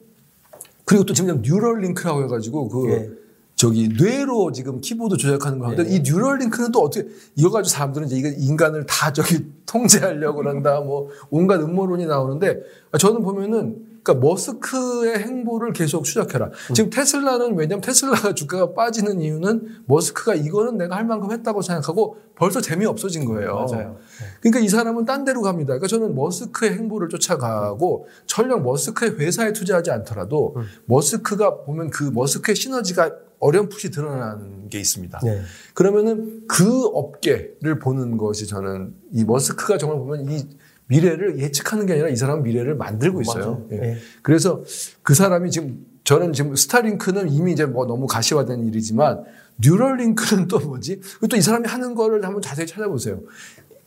그리고 0.85 1.03
또 1.03 1.13
지금 1.13 1.41
뉴럴링크라고 1.41 2.23
해가지고 2.23 2.69
그 2.69 2.87
네. 2.87 3.09
저기 3.55 3.89
뇌로 3.89 4.51
지금 4.51 4.81
키보드 4.81 5.17
조작하는 5.17 5.59
거 5.59 5.65
하는데 5.65 5.83
네. 5.83 5.95
이 5.95 5.99
뉴럴링크는 6.01 6.71
또 6.71 6.81
어떻게 6.81 7.07
이거 7.35 7.49
가지고 7.49 7.73
사람들은 7.73 8.07
이제 8.07 8.35
인간을 8.37 8.85
다 8.85 9.11
저기 9.11 9.45
통제하려고 9.65 10.37
그런다 10.37 10.79
뭐 10.81 11.09
온갖 11.29 11.59
음모론이 11.59 12.05
나오는데 12.05 12.61
저는 12.99 13.23
보면은 13.23 13.96
그러니까 14.07 14.25
머스크의 14.25 15.19
행보를 15.19 15.73
계속 15.73 16.05
추적해라. 16.05 16.45
음. 16.47 16.73
지금 16.73 16.89
테슬라는 16.89 17.57
왜냐하면 17.57 17.81
테슬라가 17.81 18.33
주가가 18.33 18.73
빠지는 18.73 19.19
이유는 19.19 19.83
머스크가 19.85 20.35
이거는 20.35 20.77
내가 20.77 20.95
할 20.95 21.05
만큼 21.05 21.31
했다고 21.31 21.61
생각하고 21.61 22.17
벌써 22.35 22.61
재미 22.61 22.85
없어진 22.85 23.25
거예요. 23.25 23.55
맞아요. 23.55 23.97
그러니까 24.39 24.59
이 24.59 24.69
사람은 24.69 25.05
딴 25.05 25.25
데로 25.25 25.41
갑니다. 25.41 25.73
그러니까 25.73 25.87
저는 25.87 26.15
머스크의 26.15 26.73
행보를 26.73 27.09
쫓아가고 27.09 28.07
전령 28.25 28.63
머스크의 28.63 29.19
회사에 29.19 29.51
투자하지 29.51 29.91
않더라도 29.91 30.53
음. 30.55 30.63
머스크가 30.85 31.63
보면 31.63 31.89
그 31.89 32.03
머스크의 32.13 32.55
시너지가 32.55 33.11
어렴풋이 33.39 33.91
드러나는 33.91 34.69
게 34.69 34.79
있습니다. 34.79 35.19
네. 35.23 35.41
그러면은 35.73 36.43
그 36.47 36.85
업계를 36.85 37.79
보는 37.79 38.17
것이 38.17 38.47
저는 38.47 38.95
이 39.11 39.23
머스크가 39.25 39.77
정말 39.77 39.99
보면 39.99 40.31
이 40.31 40.47
미래를 40.87 41.39
예측하는 41.39 41.85
게 41.85 41.93
아니라 41.93 42.09
이 42.09 42.15
사람은 42.15 42.43
미래를 42.43 42.75
만들고 42.75 43.21
있어요. 43.21 43.65
예. 43.71 43.75
네. 43.77 43.97
그래서 44.21 44.63
그 45.03 45.13
사람이 45.13 45.51
지금 45.51 45.85
저는 46.03 46.31
지금 46.33 46.55
스타링크는 46.55 47.29
이미 47.29 47.51
이제 47.51 47.65
뭐 47.65 47.85
너무 47.85 48.07
가시화된 48.07 48.65
일이지만 48.67 49.23
뉴럴링크는 49.61 50.47
또 50.47 50.59
뭐지? 50.59 51.01
또 51.29 51.35
이 51.37 51.41
사람이 51.41 51.67
하는 51.67 51.95
거를 51.95 52.23
한번 52.23 52.41
자세히 52.41 52.65
찾아보세요. 52.67 53.19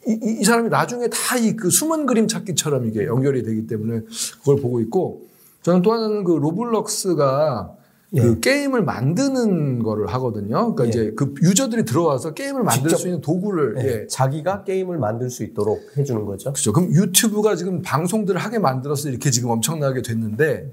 이, 0.07 0.13
이, 0.23 0.41
이 0.41 0.45
사람이 0.45 0.69
나중에 0.69 1.09
다 1.09 1.37
이 1.39 1.57
그 1.57 1.71
숨은 1.71 2.07
그림 2.07 2.29
찾기처럼 2.29 2.87
이게 2.87 3.07
연결이 3.07 3.43
되기 3.43 3.67
때문에 3.67 4.03
그걸 4.41 4.57
보고 4.61 4.81
있고 4.81 5.27
저는 5.63 5.83
또 5.83 5.93
하나는 5.93 6.25
그 6.25 6.33
로블록스가 6.33 7.77
예. 8.15 8.21
그 8.21 8.41
게임을 8.41 8.83
만드는 8.83 9.83
거를 9.83 10.07
하거든요. 10.09 10.75
그러니까 10.75 10.85
예. 10.85 10.89
이제 10.89 11.13
그 11.17 11.35
유저들이 11.43 11.85
들어와서 11.85 12.35
게임을 12.35 12.63
만들 12.65 12.91
수 12.91 13.07
있는 13.07 13.21
도구를 13.21 13.77
예. 13.79 13.85
예. 13.85 14.07
자기가 14.09 14.65
게임을 14.65 14.99
만들 14.99 15.31
수 15.31 15.45
있도록 15.45 15.81
해주는 15.97 16.25
거죠. 16.25 16.53
그렇죠. 16.53 16.73
그럼 16.73 16.93
유튜브가 16.93 17.55
지금 17.57 17.83
방송들을 17.83 18.41
하게 18.41 18.59
만들어서 18.59 19.09
이렇게 19.09 19.31
지금 19.31 19.51
엄청나게 19.51 20.03
됐는데 20.03 20.73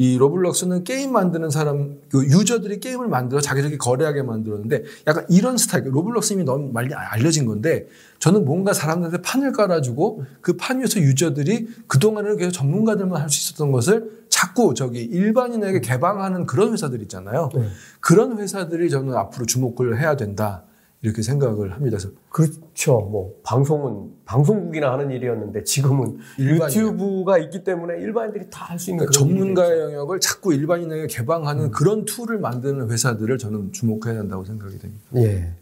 이 0.00 0.16
로블록스는 0.16 0.84
게임 0.84 1.10
만드는 1.12 1.50
사람, 1.50 1.96
그 2.08 2.24
user들이 2.24 2.78
게임을 2.78 3.08
만들어 3.08 3.40
자기들끼리 3.40 3.78
거래하게 3.78 4.22
만들었는데 4.22 4.84
약간 5.08 5.26
이런 5.28 5.56
스타일, 5.58 5.92
로블록스 5.92 6.34
이미 6.34 6.44
너무 6.44 6.70
많이 6.72 6.94
알려진 6.94 7.46
건데 7.46 7.88
저는 8.20 8.44
뭔가 8.44 8.72
사람들한테 8.72 9.22
판을 9.22 9.50
깔아주고 9.52 10.22
그 10.40 10.56
판 10.56 10.78
위에서 10.78 11.00
user들이 11.00 11.68
그동안은 11.88 12.36
계속 12.36 12.52
전문가들만 12.52 13.20
할 13.20 13.28
수 13.28 13.50
있었던 13.50 13.72
것을 13.72 14.08
자꾸 14.38 14.72
저기 14.74 15.02
일반인에게 15.02 15.80
개방하는 15.80 16.46
그런 16.46 16.72
회사들 16.72 17.02
있잖아요. 17.02 17.48
네. 17.54 17.66
그런 18.00 18.38
회사들이 18.38 18.88
저는 18.88 19.14
앞으로 19.14 19.46
주목을 19.46 20.00
해야 20.00 20.14
된다. 20.16 20.62
이렇게 21.02 21.22
생각을 21.22 21.72
합니다. 21.72 21.96
그래서 21.96 22.08
그렇죠. 22.30 23.00
뭐 23.00 23.32
방송은 23.44 24.10
방송국이나 24.24 24.92
하는 24.92 25.10
일이었는데 25.10 25.64
지금은 25.64 26.18
일반인. 26.38 26.76
유튜브가 26.76 27.38
있기 27.38 27.64
때문에 27.64 28.00
일반인들이 28.00 28.48
다 28.50 28.66
할 28.66 28.78
수 28.78 28.90
있는 28.90 29.06
그러니까 29.06 29.18
전문가의 29.18 29.80
영역을 29.80 30.20
자꾸 30.20 30.54
일반인에게 30.54 31.06
개방하는 31.08 31.64
음. 31.64 31.70
그런 31.72 32.04
tool을 32.04 32.38
만드는 32.38 32.90
회사들을 32.90 33.38
저는 33.38 33.72
주목해야 33.72 34.18
한다고 34.20 34.44
생각이 34.44 34.78
됩니다. 34.78 35.04
예. 35.16 35.52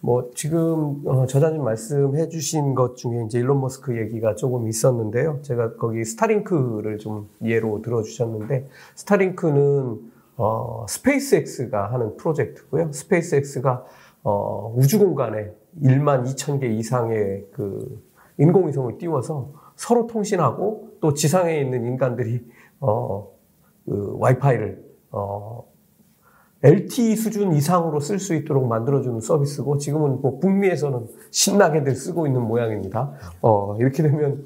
뭐 0.00 0.30
지금 0.34 1.02
어, 1.06 1.26
저자님 1.26 1.62
말씀해 1.62 2.28
주신 2.28 2.74
것 2.74 2.96
중에 2.96 3.24
이제 3.26 3.38
일론 3.38 3.60
머스크 3.60 3.98
얘기가 3.98 4.34
조금 4.34 4.66
있었는데요. 4.66 5.40
제가 5.42 5.76
거기 5.76 6.04
스타링크를 6.04 6.98
좀 6.98 7.28
예로 7.42 7.82
들어 7.82 8.02
주셨는데 8.02 8.66
스타링크는 8.94 10.10
어, 10.36 10.86
스페이스X가 10.88 11.92
하는 11.92 12.16
프로젝트고요. 12.16 12.92
스페이스X가 12.92 13.84
어, 14.22 14.74
우주 14.74 14.98
공간에 14.98 15.52
1만 15.82 16.24
2천 16.24 16.60
개 16.60 16.68
이상의 16.68 17.46
그 17.52 18.02
인공위성을 18.38 18.96
띄워서 18.96 19.52
서로 19.76 20.06
통신하고 20.06 20.96
또 21.00 21.12
지상에 21.12 21.60
있는 21.60 21.84
인간들이 21.84 22.42
어, 22.80 23.28
그 23.84 24.16
와이파이를 24.18 24.82
어, 25.10 25.69
LTE 26.62 27.16
수준 27.16 27.52
이상으로 27.54 28.00
쓸 28.00 28.18
수 28.18 28.34
있도록 28.34 28.66
만들어주는 28.66 29.20
서비스고 29.20 29.78
지금은 29.78 30.20
뭐 30.20 30.38
북미에서는 30.38 31.06
신나게들 31.30 31.94
쓰고 31.94 32.26
있는 32.26 32.42
모양입니다. 32.42 33.12
어, 33.40 33.76
이렇게 33.78 34.02
되면 34.02 34.44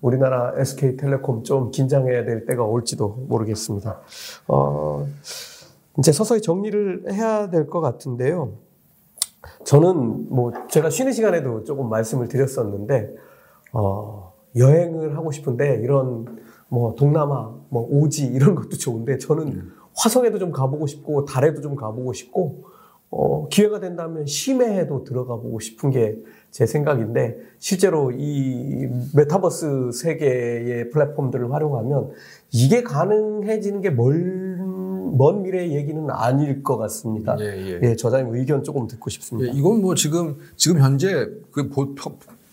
우리나라 0.00 0.54
SK텔레콤 0.56 1.42
좀 1.44 1.70
긴장해야 1.70 2.24
될 2.24 2.46
때가 2.46 2.64
올지도 2.64 3.26
모르겠습니다. 3.28 4.00
어, 4.48 5.06
이제 5.98 6.12
서서히 6.12 6.40
정리를 6.40 7.12
해야 7.12 7.50
될 7.50 7.66
것 7.68 7.80
같은데요. 7.80 8.52
저는 9.64 10.28
뭐 10.30 10.52
제가 10.70 10.88
쉬는 10.88 11.12
시간에도 11.12 11.64
조금 11.64 11.90
말씀을 11.90 12.28
드렸었는데 12.28 13.14
어, 13.74 14.32
여행을 14.56 15.16
하고 15.16 15.30
싶은데 15.32 15.80
이런 15.82 16.38
뭐 16.68 16.94
동남아, 16.94 17.52
뭐 17.68 17.86
오지 17.90 18.26
이런 18.26 18.54
것도 18.54 18.70
좋은데 18.78 19.18
저는 19.18 19.70
화성에도 19.94 20.38
좀 20.38 20.52
가보고 20.52 20.86
싶고 20.86 21.24
달에도 21.24 21.60
좀 21.60 21.76
가보고 21.76 22.12
싶고 22.12 22.64
어, 23.10 23.48
기회가 23.48 23.80
된다면 23.80 24.26
심해에도 24.26 25.04
들어가 25.04 25.36
보고 25.36 25.60
싶은 25.60 25.90
게 25.90 26.16
제 26.50 26.66
생각인데 26.66 27.38
실제로 27.60 28.10
이 28.10 28.88
메타버스 29.14 29.92
세계의 29.92 30.90
플랫폼들을 30.90 31.52
활용하면 31.52 32.10
이게 32.50 32.82
가능해지는 32.82 33.80
게먼 33.82 35.42
미래의 35.42 35.74
얘기는 35.74 36.10
아닐 36.10 36.62
것 36.64 36.76
같습니다. 36.76 37.36
예, 37.38 37.44
예. 37.44 37.80
예 37.82 37.96
저자님 37.96 38.34
의견 38.34 38.64
조금 38.64 38.88
듣고 38.88 39.10
싶습니다. 39.10 39.52
예, 39.52 39.56
이건 39.56 39.80
뭐 39.80 39.94
지금 39.94 40.38
지금 40.56 40.80
현재 40.80 41.28
그 41.52 41.68
보, 41.68 41.94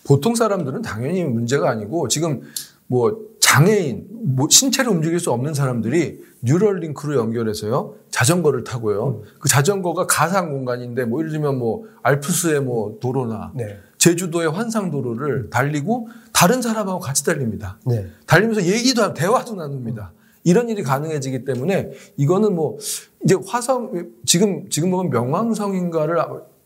보통 0.06 0.36
사람들은 0.36 0.84
당연히 0.84 1.24
문제가 1.24 1.72
아니고 1.72 2.08
지금 2.08 2.41
뭐 2.86 3.27
장애인, 3.48 4.08
뭐 4.36 4.48
신체를 4.50 4.92
움직일 4.92 5.22
수 5.22 5.32
없는 5.32 5.54
사람들이 5.54 6.20
뉴럴링크로 6.42 7.16
연결해서요 7.16 7.96
자전거를 8.12 8.66
타고요. 8.66 9.08
음. 9.08 9.22
그 9.39 9.48
자전거가 9.48 10.06
가상 10.06 10.50
공간인데 10.50 11.06
뭐 11.06 11.22
예를 11.22 11.32
들면 11.32 11.58
뭐 11.58 11.86
알프스의 12.04 12.62
뭐 12.62 12.98
도로나 13.00 13.54
네. 13.56 13.80
제주도의 13.98 14.50
환상 14.50 14.92
도로를 14.92 15.50
달리고 15.50 16.10
다른 16.34 16.62
사람하고 16.62 17.00
같이 17.00 17.24
달립니다. 17.24 17.80
네. 17.86 18.08
달리면서 18.25 18.63
얘기도 18.63 19.01
하고 19.01 19.13
대화도 19.13 19.56
나눕니다. 19.56 20.12
이런 20.44 20.68
일이 20.68 20.84
가능해지기 20.84 21.46
때문에 21.46 21.92
이거는 22.18 22.54
뭐 22.54 22.77
이제 23.24 23.36
화성 23.48 24.12
지금 24.25 24.70
지금 24.70 24.92
보면 24.92 25.10
명왕성인가를 25.10 26.18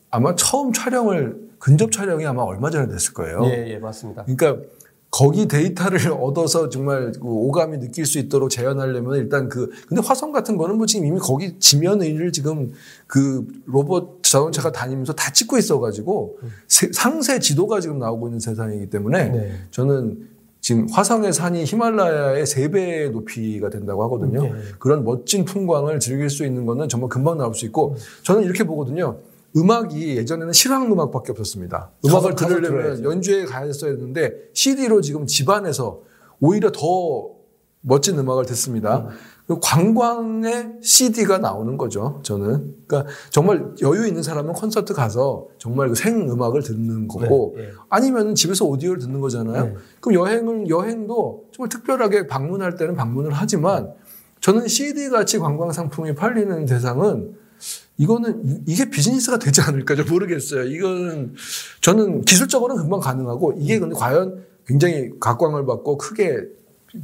아마 0.10 0.36
처음 0.36 0.74
촬영을 0.74 1.52
근접 1.60 1.92
촬영이 1.92 2.26
아마 2.26 2.42
얼마 2.42 2.72
전에 2.72 2.88
됐을 2.88 3.14
거예요. 3.14 3.44
예, 3.46 3.68
예, 3.70 3.78
맞습니다. 3.78 4.26
그러니까 4.26 4.64
거기 5.12 5.46
데이터를 5.48 6.12
얻어서 6.20 6.70
정말 6.70 7.12
그 7.12 7.28
오감이 7.28 7.80
느낄 7.80 8.06
수 8.06 8.18
있도록 8.18 8.50
재현하려면 8.50 9.18
일단 9.18 9.50
그 9.50 9.70
근데 9.88 10.02
화성 10.02 10.32
같은 10.32 10.58
거는 10.58 10.78
뭐 10.78 10.86
지금 10.86 11.06
이미 11.06 11.20
거기 11.20 11.60
지면 11.60 12.02
의를 12.02 12.32
지금 12.32 12.72
그 13.08 13.46
로봇 13.66 14.24
자동차가 14.24 14.72
다니면서 14.72 15.14
다 15.14 15.32
찍고 15.34 15.58
있어가지고 15.58 16.40
상세 16.68 17.40
지도가 17.40 17.82
지금 17.82 18.00
나오고 18.00 18.30
있는 18.30 18.40
세상이기 18.40 18.90
때문에 18.90 19.30
네. 19.30 19.52
저는 19.72 20.30
지금 20.62 20.88
화성의 20.92 21.34
산이 21.34 21.66
히말라야의 21.66 22.46
세배 22.46 23.10
높이가 23.10 23.70
된다고 23.70 24.04
하거든요. 24.04 24.44
네. 24.44 24.54
그런 24.80 25.04
멋진 25.04 25.44
풍광을 25.44 26.00
즐길 26.00 26.30
수 26.30 26.46
있는 26.46 26.66
거는 26.66 26.88
정말 26.88 27.10
금방 27.10 27.38
나올 27.38 27.54
수 27.54 27.66
있고 27.66 27.98
저는 28.22 28.44
이렇게 28.44 28.64
보거든요. 28.64 29.18
음악이 29.56 30.18
예전에는 30.18 30.54
실황 30.54 30.92
음악밖에 30.92 31.32
없었습니다. 31.32 31.92
음악을 32.06 32.36
들으려면 32.36 33.04
연주회 33.04 33.46
가야했어야 33.46 33.92
했는데 33.92 34.34
CD로 34.54 35.02
지금 35.02 35.26
집안에서 35.26 36.02
오히려 36.40 36.72
더 36.72 37.30
멋진 37.82 38.18
음악을 38.18 38.46
듣습니다. 38.46 39.08
음. 39.10 39.60
관광의 39.62 40.76
CD가 40.82 41.40
나오는 41.40 41.76
거죠. 41.78 42.22
저는. 42.24 42.76
그러니까 42.88 43.12
정말 43.32 43.66
여유 43.82 44.08
있는 44.08 44.24
사람은 44.24 44.54
콘서트 44.54 44.94
가서 44.94 45.48
정말 45.58 45.90
그 45.90 45.96
생 45.96 46.30
음악을 46.30 46.62
듣는 46.64 47.08
거고 47.10 47.56
네, 47.58 47.64
네. 47.64 47.72
아니면 47.90 48.34
집에서 48.34 48.64
오디오를 48.66 49.00
듣는 49.00 49.20
거잖아요. 49.20 49.64
네. 49.66 49.76
그럼 50.00 50.22
여행을 50.26 50.70
여행도 50.70 51.48
정말 51.52 51.68
특별하게 51.70 52.28
방문할 52.28 52.76
때는 52.78 52.96
방문을 52.96 53.32
하지만 53.34 53.92
저는 54.40 54.68
CD 54.70 55.10
같이 55.10 55.38
관광 55.38 55.72
상품이 55.72 56.16
팔리는 56.16 56.66
대상은 56.66 57.36
이거는 58.02 58.64
이게 58.66 58.90
비즈니스가 58.90 59.38
되지 59.38 59.62
않을까 59.62 59.96
좀 59.96 60.08
모르겠어요. 60.10 60.64
이거는 60.64 61.36
저는 61.82 62.22
기술적으로는 62.22 62.82
금방 62.82 63.00
가능하고 63.00 63.54
이게 63.58 63.78
근데 63.78 63.94
과연 63.96 64.44
굉장히 64.66 65.12
각광을 65.20 65.68
받고 65.68 66.00
크게 66.00 66.48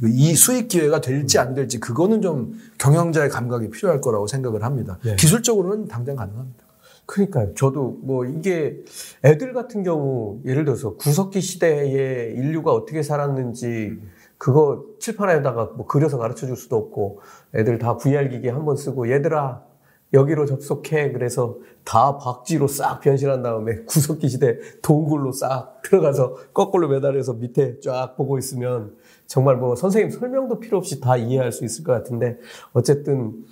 이 0.02 0.34
수익 0.34 0.66
기회가 0.66 1.00
될지 1.00 1.38
안 1.38 1.54
될지 1.54 1.78
그거는 1.78 2.20
좀 2.20 2.58
경영자의 2.78 3.30
감각이 3.30 3.70
필요할 3.70 4.00
거라고 4.00 4.26
생각을 4.26 4.64
합니다. 4.64 4.98
네. 5.04 5.14
기술적으로는 5.14 5.86
당장 5.86 6.16
가능합니다. 6.16 6.64
그러니까요. 7.06 7.54
저도 7.54 8.00
뭐 8.02 8.24
이게 8.26 8.78
애들 9.24 9.52
같은 9.52 9.84
경우 9.84 10.40
예를 10.44 10.64
들어서 10.64 10.96
구석기 10.96 11.40
시대에 11.40 12.32
인류가 12.32 12.72
어떻게 12.72 13.04
살았는지 13.04 14.00
그거 14.36 14.84
칠판에다가 14.98 15.74
뭐 15.76 15.86
그려서 15.86 16.18
가르쳐 16.18 16.48
줄 16.48 16.56
수도 16.56 16.76
없고 16.76 17.20
애들 17.54 17.78
다 17.78 17.96
VR 17.96 18.30
기기 18.30 18.48
한번 18.48 18.76
쓰고 18.76 19.10
얘들아 19.12 19.67
여기로 20.12 20.46
접속해 20.46 21.12
그래서 21.12 21.58
다 21.84 22.16
박쥐로 22.18 22.66
싹 22.68 23.00
변신한 23.00 23.42
다음에 23.42 23.82
구석기 23.84 24.28
시대 24.28 24.58
동굴로 24.82 25.32
싹 25.32 25.82
들어가서 25.82 26.34
거꾸로 26.54 26.88
매달려서 26.88 27.34
밑에 27.34 27.80
쫙 27.80 28.14
보고 28.16 28.38
있으면 28.38 28.96
정말 29.26 29.56
뭐 29.56 29.74
선생님 29.76 30.10
설명도 30.10 30.60
필요 30.60 30.78
없이 30.78 31.00
다 31.00 31.16
이해할 31.16 31.52
수 31.52 31.64
있을 31.64 31.84
것 31.84 31.92
같은데 31.92 32.38
어쨌든 32.72 33.44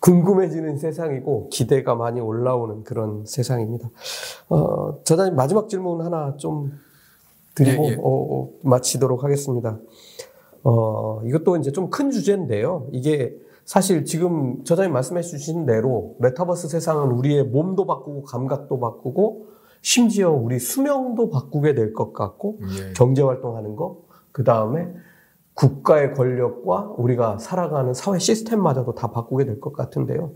궁금해지는 0.00 0.78
세상이고 0.78 1.48
기대가 1.50 1.94
많이 1.94 2.20
올라오는 2.20 2.84
그런 2.84 3.24
세상입니다. 3.24 3.90
어, 4.48 5.02
저자님 5.04 5.34
마지막 5.34 5.68
질문 5.68 6.00
하나 6.02 6.36
좀 6.36 6.72
드리고 7.54 7.84
예, 7.86 7.90
예. 7.92 7.94
어, 7.96 8.00
어, 8.02 8.50
마치도록 8.62 9.24
하겠습니다. 9.24 9.78
어, 10.62 11.22
이것도 11.24 11.56
이제 11.56 11.72
좀 11.72 11.90
큰 11.90 12.10
주제인데요. 12.10 12.88
이게 12.92 13.36
사실 13.66 14.04
지금 14.04 14.62
저자님 14.64 14.92
말씀해 14.92 15.22
주신 15.22 15.66
대로 15.66 16.14
메타버스 16.20 16.68
세상은 16.68 17.10
우리의 17.10 17.44
몸도 17.44 17.84
바꾸고 17.84 18.22
감각도 18.22 18.78
바꾸고 18.78 19.48
심지어 19.82 20.30
우리 20.30 20.58
수명도 20.60 21.30
바꾸게 21.30 21.74
될 21.74 21.92
것 21.92 22.12
같고 22.12 22.60
예. 22.78 22.92
경제 22.94 23.22
활동하는 23.22 23.74
거, 23.76 24.02
그 24.32 24.44
다음에 24.44 24.88
국가의 25.54 26.14
권력과 26.14 26.94
우리가 26.96 27.38
살아가는 27.38 27.92
사회 27.94 28.18
시스템마저도 28.18 28.94
다 28.94 29.10
바꾸게 29.10 29.44
될 29.44 29.60
것 29.60 29.72
같은데요. 29.72 30.32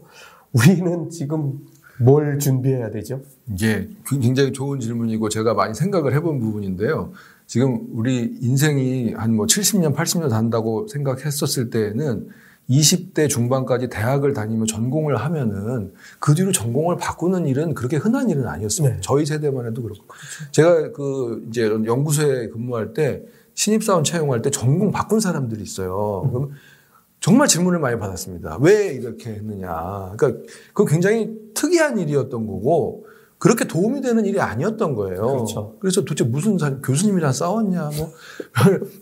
우리는 0.53 1.09
지금 1.11 1.61
뭘 2.03 2.39
준비해야 2.39 2.91
되죠? 2.91 3.21
이게 3.53 3.91
굉장히 4.21 4.53
좋은 4.53 4.81
질문이고 4.81 5.29
제가 5.29 5.55
많이 5.55 5.75
생각을 5.75 6.15
해본 6.15 6.41
부분인데요. 6.41 7.13
지금 7.47 7.87
우리 7.93 8.39
인생이 8.41 9.13
한 9.13 9.35
뭐 9.35 9.47
70년, 9.47 9.95
80년 9.95 10.31
산다고 10.31 10.89
생각했었을 10.89 11.71
때에는 11.71 12.29
20대 12.71 13.29
중반까지 13.29 13.89
대학을 13.89 14.33
다니면 14.33 14.67
전공을 14.67 15.17
하면은 15.17 15.93
그 16.21 16.35
뒤로 16.35 16.53
전공을 16.53 16.97
바꾸는 16.97 17.47
일은 17.47 17.75
그렇게 17.75 17.97
흔한 17.97 18.31
일은 18.31 18.47
아니었습니다. 18.47 18.95
네. 18.97 19.01
저희 19.03 19.27
세대만 19.27 19.67
해도 19.67 19.83
그렇고. 19.83 20.07
그렇죠. 20.07 20.53
제가 20.53 20.93
그 20.93 21.45
이제 21.49 21.65
연구소에 21.67 22.49
근무할 22.49 22.95
때 22.95 23.23
신입사원 23.55 24.05
채용할 24.05 24.41
때 24.41 24.51
전공 24.51 24.93
바꾼 24.93 25.19
사람들이 25.19 25.63
있어요. 25.63 26.23
음. 26.27 26.33
그럼 26.33 26.51
정말 27.19 27.49
질문을 27.49 27.81
많이 27.81 27.99
받았습니다. 27.99 28.59
왜 28.61 28.95
이렇게 28.95 29.31
했느냐. 29.31 30.15
그러니까 30.17 30.43
그 30.73 30.87
굉장히 30.87 31.31
특이한 31.55 31.99
일이었던 31.99 32.47
거고 32.47 33.05
그렇게 33.41 33.67
도움이 33.67 34.03
되는 34.03 34.27
일이 34.27 34.39
아니었던 34.39 34.95
거예요. 34.95 35.23
그렇죠. 35.23 35.77
그래서 35.81 36.03
도대체 36.03 36.29
무슨 36.29 36.59
교수님이랑 36.83 37.33
싸웠냐, 37.33 37.91
뭐, 37.97 38.13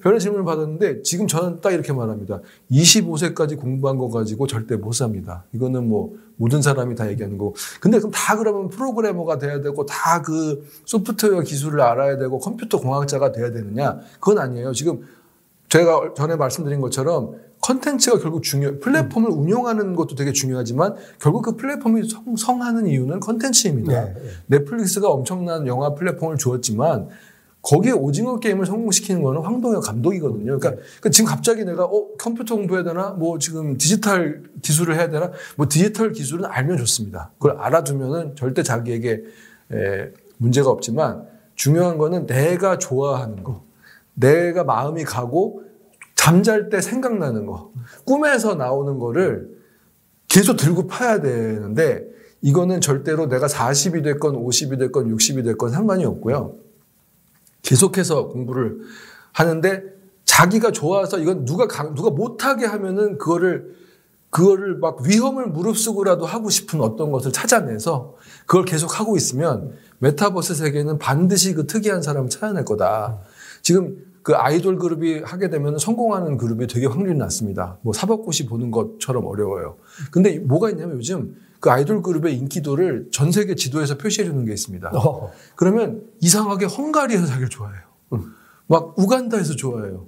별의 0.00 0.20
질문을 0.20 0.44
받았는데 0.44 1.02
지금 1.02 1.26
저는 1.26 1.60
딱 1.60 1.72
이렇게 1.72 1.92
말합니다. 1.92 2.40
25세까지 2.70 3.58
공부한 3.58 3.98
거 3.98 4.08
가지고 4.08 4.46
절대 4.46 4.76
못 4.76 4.92
삽니다. 4.92 5.44
이거는 5.52 5.88
뭐 5.88 6.14
모든 6.36 6.62
사람이 6.62 6.94
다 6.94 7.10
얘기하는 7.10 7.36
거고. 7.36 7.56
근데 7.80 7.98
그럼 7.98 8.12
다 8.14 8.36
그러면 8.36 8.68
프로그래머가 8.68 9.38
돼야 9.38 9.60
되고 9.60 9.84
다 9.84 10.22
그 10.22 10.64
소프트웨어 10.84 11.40
기술을 11.40 11.80
알아야 11.80 12.18
되고 12.18 12.38
컴퓨터 12.38 12.78
공학자가 12.78 13.32
돼야 13.32 13.50
되느냐? 13.50 13.98
그건 14.20 14.38
아니에요. 14.38 14.72
지금 14.72 15.00
제가 15.68 16.14
전에 16.16 16.36
말씀드린 16.36 16.80
것처럼 16.80 17.36
컨텐츠가 17.60 18.18
결국 18.18 18.42
중요, 18.42 18.78
플랫폼을 18.78 19.30
음. 19.30 19.40
운영하는 19.40 19.96
것도 19.96 20.14
되게 20.14 20.32
중요하지만 20.32 20.94
결국 21.18 21.42
그 21.42 21.56
플랫폼이 21.56 22.02
성, 22.36 22.62
하는 22.62 22.86
이유는 22.86 23.20
컨텐츠입니다. 23.20 23.92
네, 23.92 24.14
네. 24.14 24.20
넷플릭스가 24.46 25.08
엄청난 25.08 25.66
영화 25.66 25.94
플랫폼을 25.94 26.36
주었지만 26.36 27.08
거기에 27.62 27.92
오징어 27.92 28.38
게임을 28.38 28.64
성공시키는 28.66 29.22
거는 29.22 29.42
황동혁 29.42 29.82
감독이거든요. 29.82 30.58
그러니까, 30.58 30.70
그러니까, 30.70 31.10
지금 31.10 31.28
갑자기 31.28 31.64
내가 31.64 31.84
어 31.84 32.06
컴퓨터 32.16 32.54
공부해야 32.54 32.84
되나? 32.84 33.10
뭐 33.10 33.38
지금 33.38 33.76
디지털 33.76 34.44
기술을 34.62 34.94
해야 34.94 35.10
되나? 35.10 35.32
뭐 35.56 35.66
디지털 35.68 36.12
기술은 36.12 36.46
알면 36.46 36.78
좋습니다. 36.78 37.32
그걸 37.38 37.58
알아두면은 37.58 38.36
절대 38.36 38.62
자기에게 38.62 39.22
에, 39.72 40.10
문제가 40.38 40.70
없지만 40.70 41.26
중요한 41.56 41.98
거는 41.98 42.26
내가 42.26 42.78
좋아하는 42.78 43.42
거, 43.42 43.64
내가 44.18 44.64
마음이 44.64 45.04
가고 45.04 45.62
잠잘 46.14 46.68
때 46.68 46.80
생각나는 46.80 47.46
거, 47.46 47.72
꿈에서 48.04 48.54
나오는 48.54 48.98
거를 48.98 49.56
계속 50.28 50.56
들고 50.56 50.86
파야 50.86 51.20
되는데 51.20 52.04
이거는 52.42 52.80
절대로 52.80 53.26
내가 53.26 53.46
40이 53.46 54.04
됐건 54.04 54.34
50이 54.34 54.78
됐건 54.78 55.14
60이 55.14 55.44
됐건 55.44 55.70
상관이 55.70 56.04
없고요. 56.04 56.56
계속해서 57.62 58.28
공부를 58.28 58.80
하는데 59.32 59.82
자기가 60.24 60.72
좋아서 60.72 61.18
이건 61.18 61.44
누가 61.44 61.66
누가 61.94 62.10
못하게 62.10 62.66
하면은 62.66 63.18
그거를 63.18 63.76
그거를 64.30 64.78
막 64.78 65.00
위험을 65.02 65.46
무릅쓰고라도 65.46 66.26
하고 66.26 66.50
싶은 66.50 66.80
어떤 66.82 67.10
것을 67.10 67.32
찾아내서 67.32 68.16
그걸 68.46 68.64
계속 68.64 69.00
하고 69.00 69.16
있으면 69.16 69.72
메타버스 69.98 70.54
세계는 70.54 70.98
반드시 70.98 71.54
그 71.54 71.66
특이한 71.66 72.02
사람을 72.02 72.28
찾아낼 72.28 72.64
거다. 72.64 73.20
지금 73.62 74.04
그 74.22 74.34
아이돌 74.34 74.78
그룹이 74.78 75.20
하게 75.20 75.48
되면 75.48 75.78
성공하는 75.78 76.36
그룹이 76.36 76.66
되게 76.66 76.86
확률이 76.86 77.16
낮습니다. 77.16 77.78
뭐 77.82 77.92
사법고시 77.92 78.46
보는 78.46 78.70
것처럼 78.70 79.26
어려워요. 79.26 79.76
근데 80.10 80.38
뭐가 80.38 80.70
있냐면 80.70 80.96
요즘 80.96 81.36
그 81.60 81.70
아이돌 81.70 82.02
그룹의 82.02 82.36
인기도를 82.36 83.08
전 83.10 83.32
세계 83.32 83.54
지도에서 83.54 83.98
표시해 83.98 84.26
주는 84.26 84.44
게 84.44 84.52
있습니다. 84.52 84.90
어. 84.94 85.32
그러면 85.56 86.02
이상하게 86.20 86.66
헝가리에서 86.66 87.26
자기를 87.26 87.48
좋아해요. 87.48 87.82
음. 88.12 88.34
막 88.66 88.98
우간다에서 88.98 89.56
좋아해요. 89.56 90.06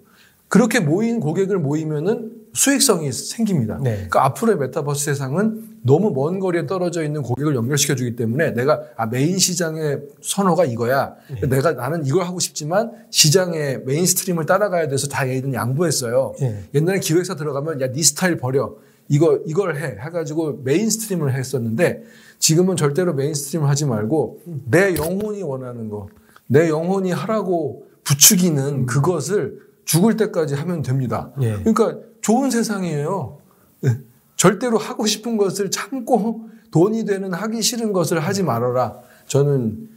그렇게 0.49 0.81
모인 0.81 1.20
고객을 1.20 1.59
모이면은 1.59 2.39
수익성이 2.52 3.12
생깁니다. 3.12 3.78
네. 3.82 3.94
그러니까 3.94 4.24
앞으로의 4.26 4.58
메타버스 4.58 5.04
세상은 5.04 5.78
너무 5.82 6.10
먼 6.12 6.40
거리에 6.40 6.66
떨어져 6.66 7.04
있는 7.04 7.22
고객을 7.22 7.54
연결시켜 7.54 7.94
주기 7.94 8.16
때문에 8.16 8.52
내가 8.52 8.82
아 8.96 9.06
메인 9.06 9.38
시장의 9.38 10.00
선호가 10.20 10.64
이거야. 10.64 11.14
네. 11.40 11.48
내가 11.48 11.72
나는 11.72 12.04
이걸 12.04 12.24
하고 12.24 12.38
싶지만 12.40 12.92
시장의 13.10 13.84
mainstream을 13.85 14.46
따라가야 14.46 14.88
돼서 14.88 15.08
다 15.08 15.28
얘들은 15.28 15.54
양보했어요. 15.54 16.34
네. 16.40 16.64
옛날에 16.74 16.98
기획사 16.98 17.36
들어가면 17.36 17.80
야, 17.80 17.94
네 17.94 18.02
스타일 18.02 18.36
버려. 18.36 18.74
이거 19.08 19.40
이걸 19.44 19.76
해 19.76 19.98
해가지고 20.00 20.60
mainstream을 20.62 21.35
했었는데 21.34 22.02
지금은 22.38 22.76
절대로 22.76 23.12
mainstream을 23.12 23.68
하지 23.68 23.84
말고 23.84 24.40
내 24.70 24.94
영혼이 24.94 25.42
원하는 25.42 25.88
거, 25.88 26.08
내 26.46 26.68
영혼이 26.68 27.10
하라고 27.10 27.86
부추기는 28.04 28.86
그것을 28.86 29.58
죽을 29.84 30.16
때까지 30.16 30.54
하면 30.54 30.82
됩니다. 30.82 31.32
예. 31.42 31.56
그러니까 31.58 31.98
좋은 32.20 32.50
세상이에요. 32.50 33.38
네. 33.80 33.98
절대로 34.37 34.78
하고 34.78 35.06
싶은 35.06 35.37
것을 35.37 35.70
참고 35.70 36.48
돈이 36.70 37.04
되는 37.04 37.33
하기 37.33 37.62
싫은 37.62 37.92
것을 37.92 38.20
하지 38.20 38.42
말아라. 38.42 39.00
저는 39.26 39.88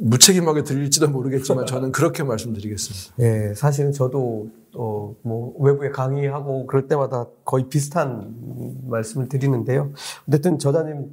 무책임하게 0.00 0.62
들릴지도 0.62 1.08
모르겠지만 1.08 1.66
저는 1.66 1.92
그렇게 1.92 2.22
말씀드리겠습니다. 2.22 3.14
예, 3.20 3.52
사실은 3.54 3.92
저도 3.92 4.48
어, 4.74 5.14
뭐 5.22 5.54
외부에 5.58 5.90
강의하고 5.90 6.66
그럴 6.66 6.86
때마다 6.86 7.26
거의 7.44 7.68
비슷한 7.68 8.34
말씀을 8.88 9.28
드리는데요. 9.28 9.92
어쨌든 10.28 10.58
저자님 10.58 11.10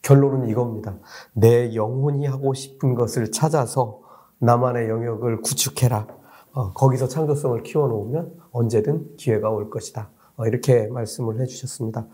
결론은 0.00 0.48
이겁니다. 0.48 0.98
내 1.34 1.74
영혼이 1.74 2.26
하고 2.26 2.54
싶은 2.54 2.94
것을 2.94 3.30
찾아서 3.30 4.00
나만의 4.38 4.88
영역을 4.88 5.42
구축해라. 5.42 6.06
어, 6.52 6.72
거기서 6.72 7.08
창조성을 7.08 7.62
키워놓으면 7.62 8.32
언제든 8.52 9.16
기회가 9.16 9.50
올 9.50 9.70
것이다. 9.70 10.10
어, 10.36 10.46
이렇게 10.46 10.86
말씀을 10.88 11.40
해주셨습니다. 11.40 12.06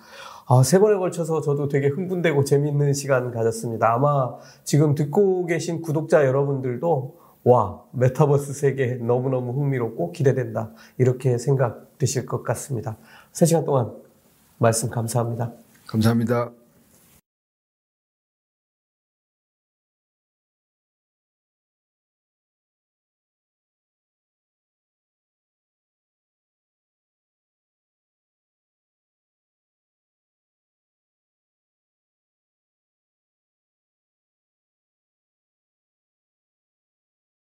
아, 0.46 0.62
세 0.62 0.78
번에 0.78 0.96
걸쳐서 0.96 1.40
저도 1.40 1.68
되게 1.68 1.88
흥분되고 1.88 2.44
재밌는 2.44 2.92
시간 2.92 3.30
가졌습니다. 3.30 3.92
아마 3.92 4.34
지금 4.64 4.94
듣고 4.94 5.46
계신 5.46 5.82
구독자 5.82 6.24
여러분들도 6.26 7.16
와, 7.44 7.82
메타버스 7.92 8.52
세계 8.52 8.94
너무너무 8.94 9.52
흥미롭고 9.52 10.12
기대된다. 10.12 10.72
이렇게 10.98 11.38
생각 11.38 11.98
드실 11.98 12.26
것 12.26 12.42
같습니다. 12.42 12.96
세 13.32 13.46
시간 13.46 13.64
동안 13.64 13.92
말씀 14.58 14.90
감사합니다. 14.90 15.52
감사합니다. 15.86 16.57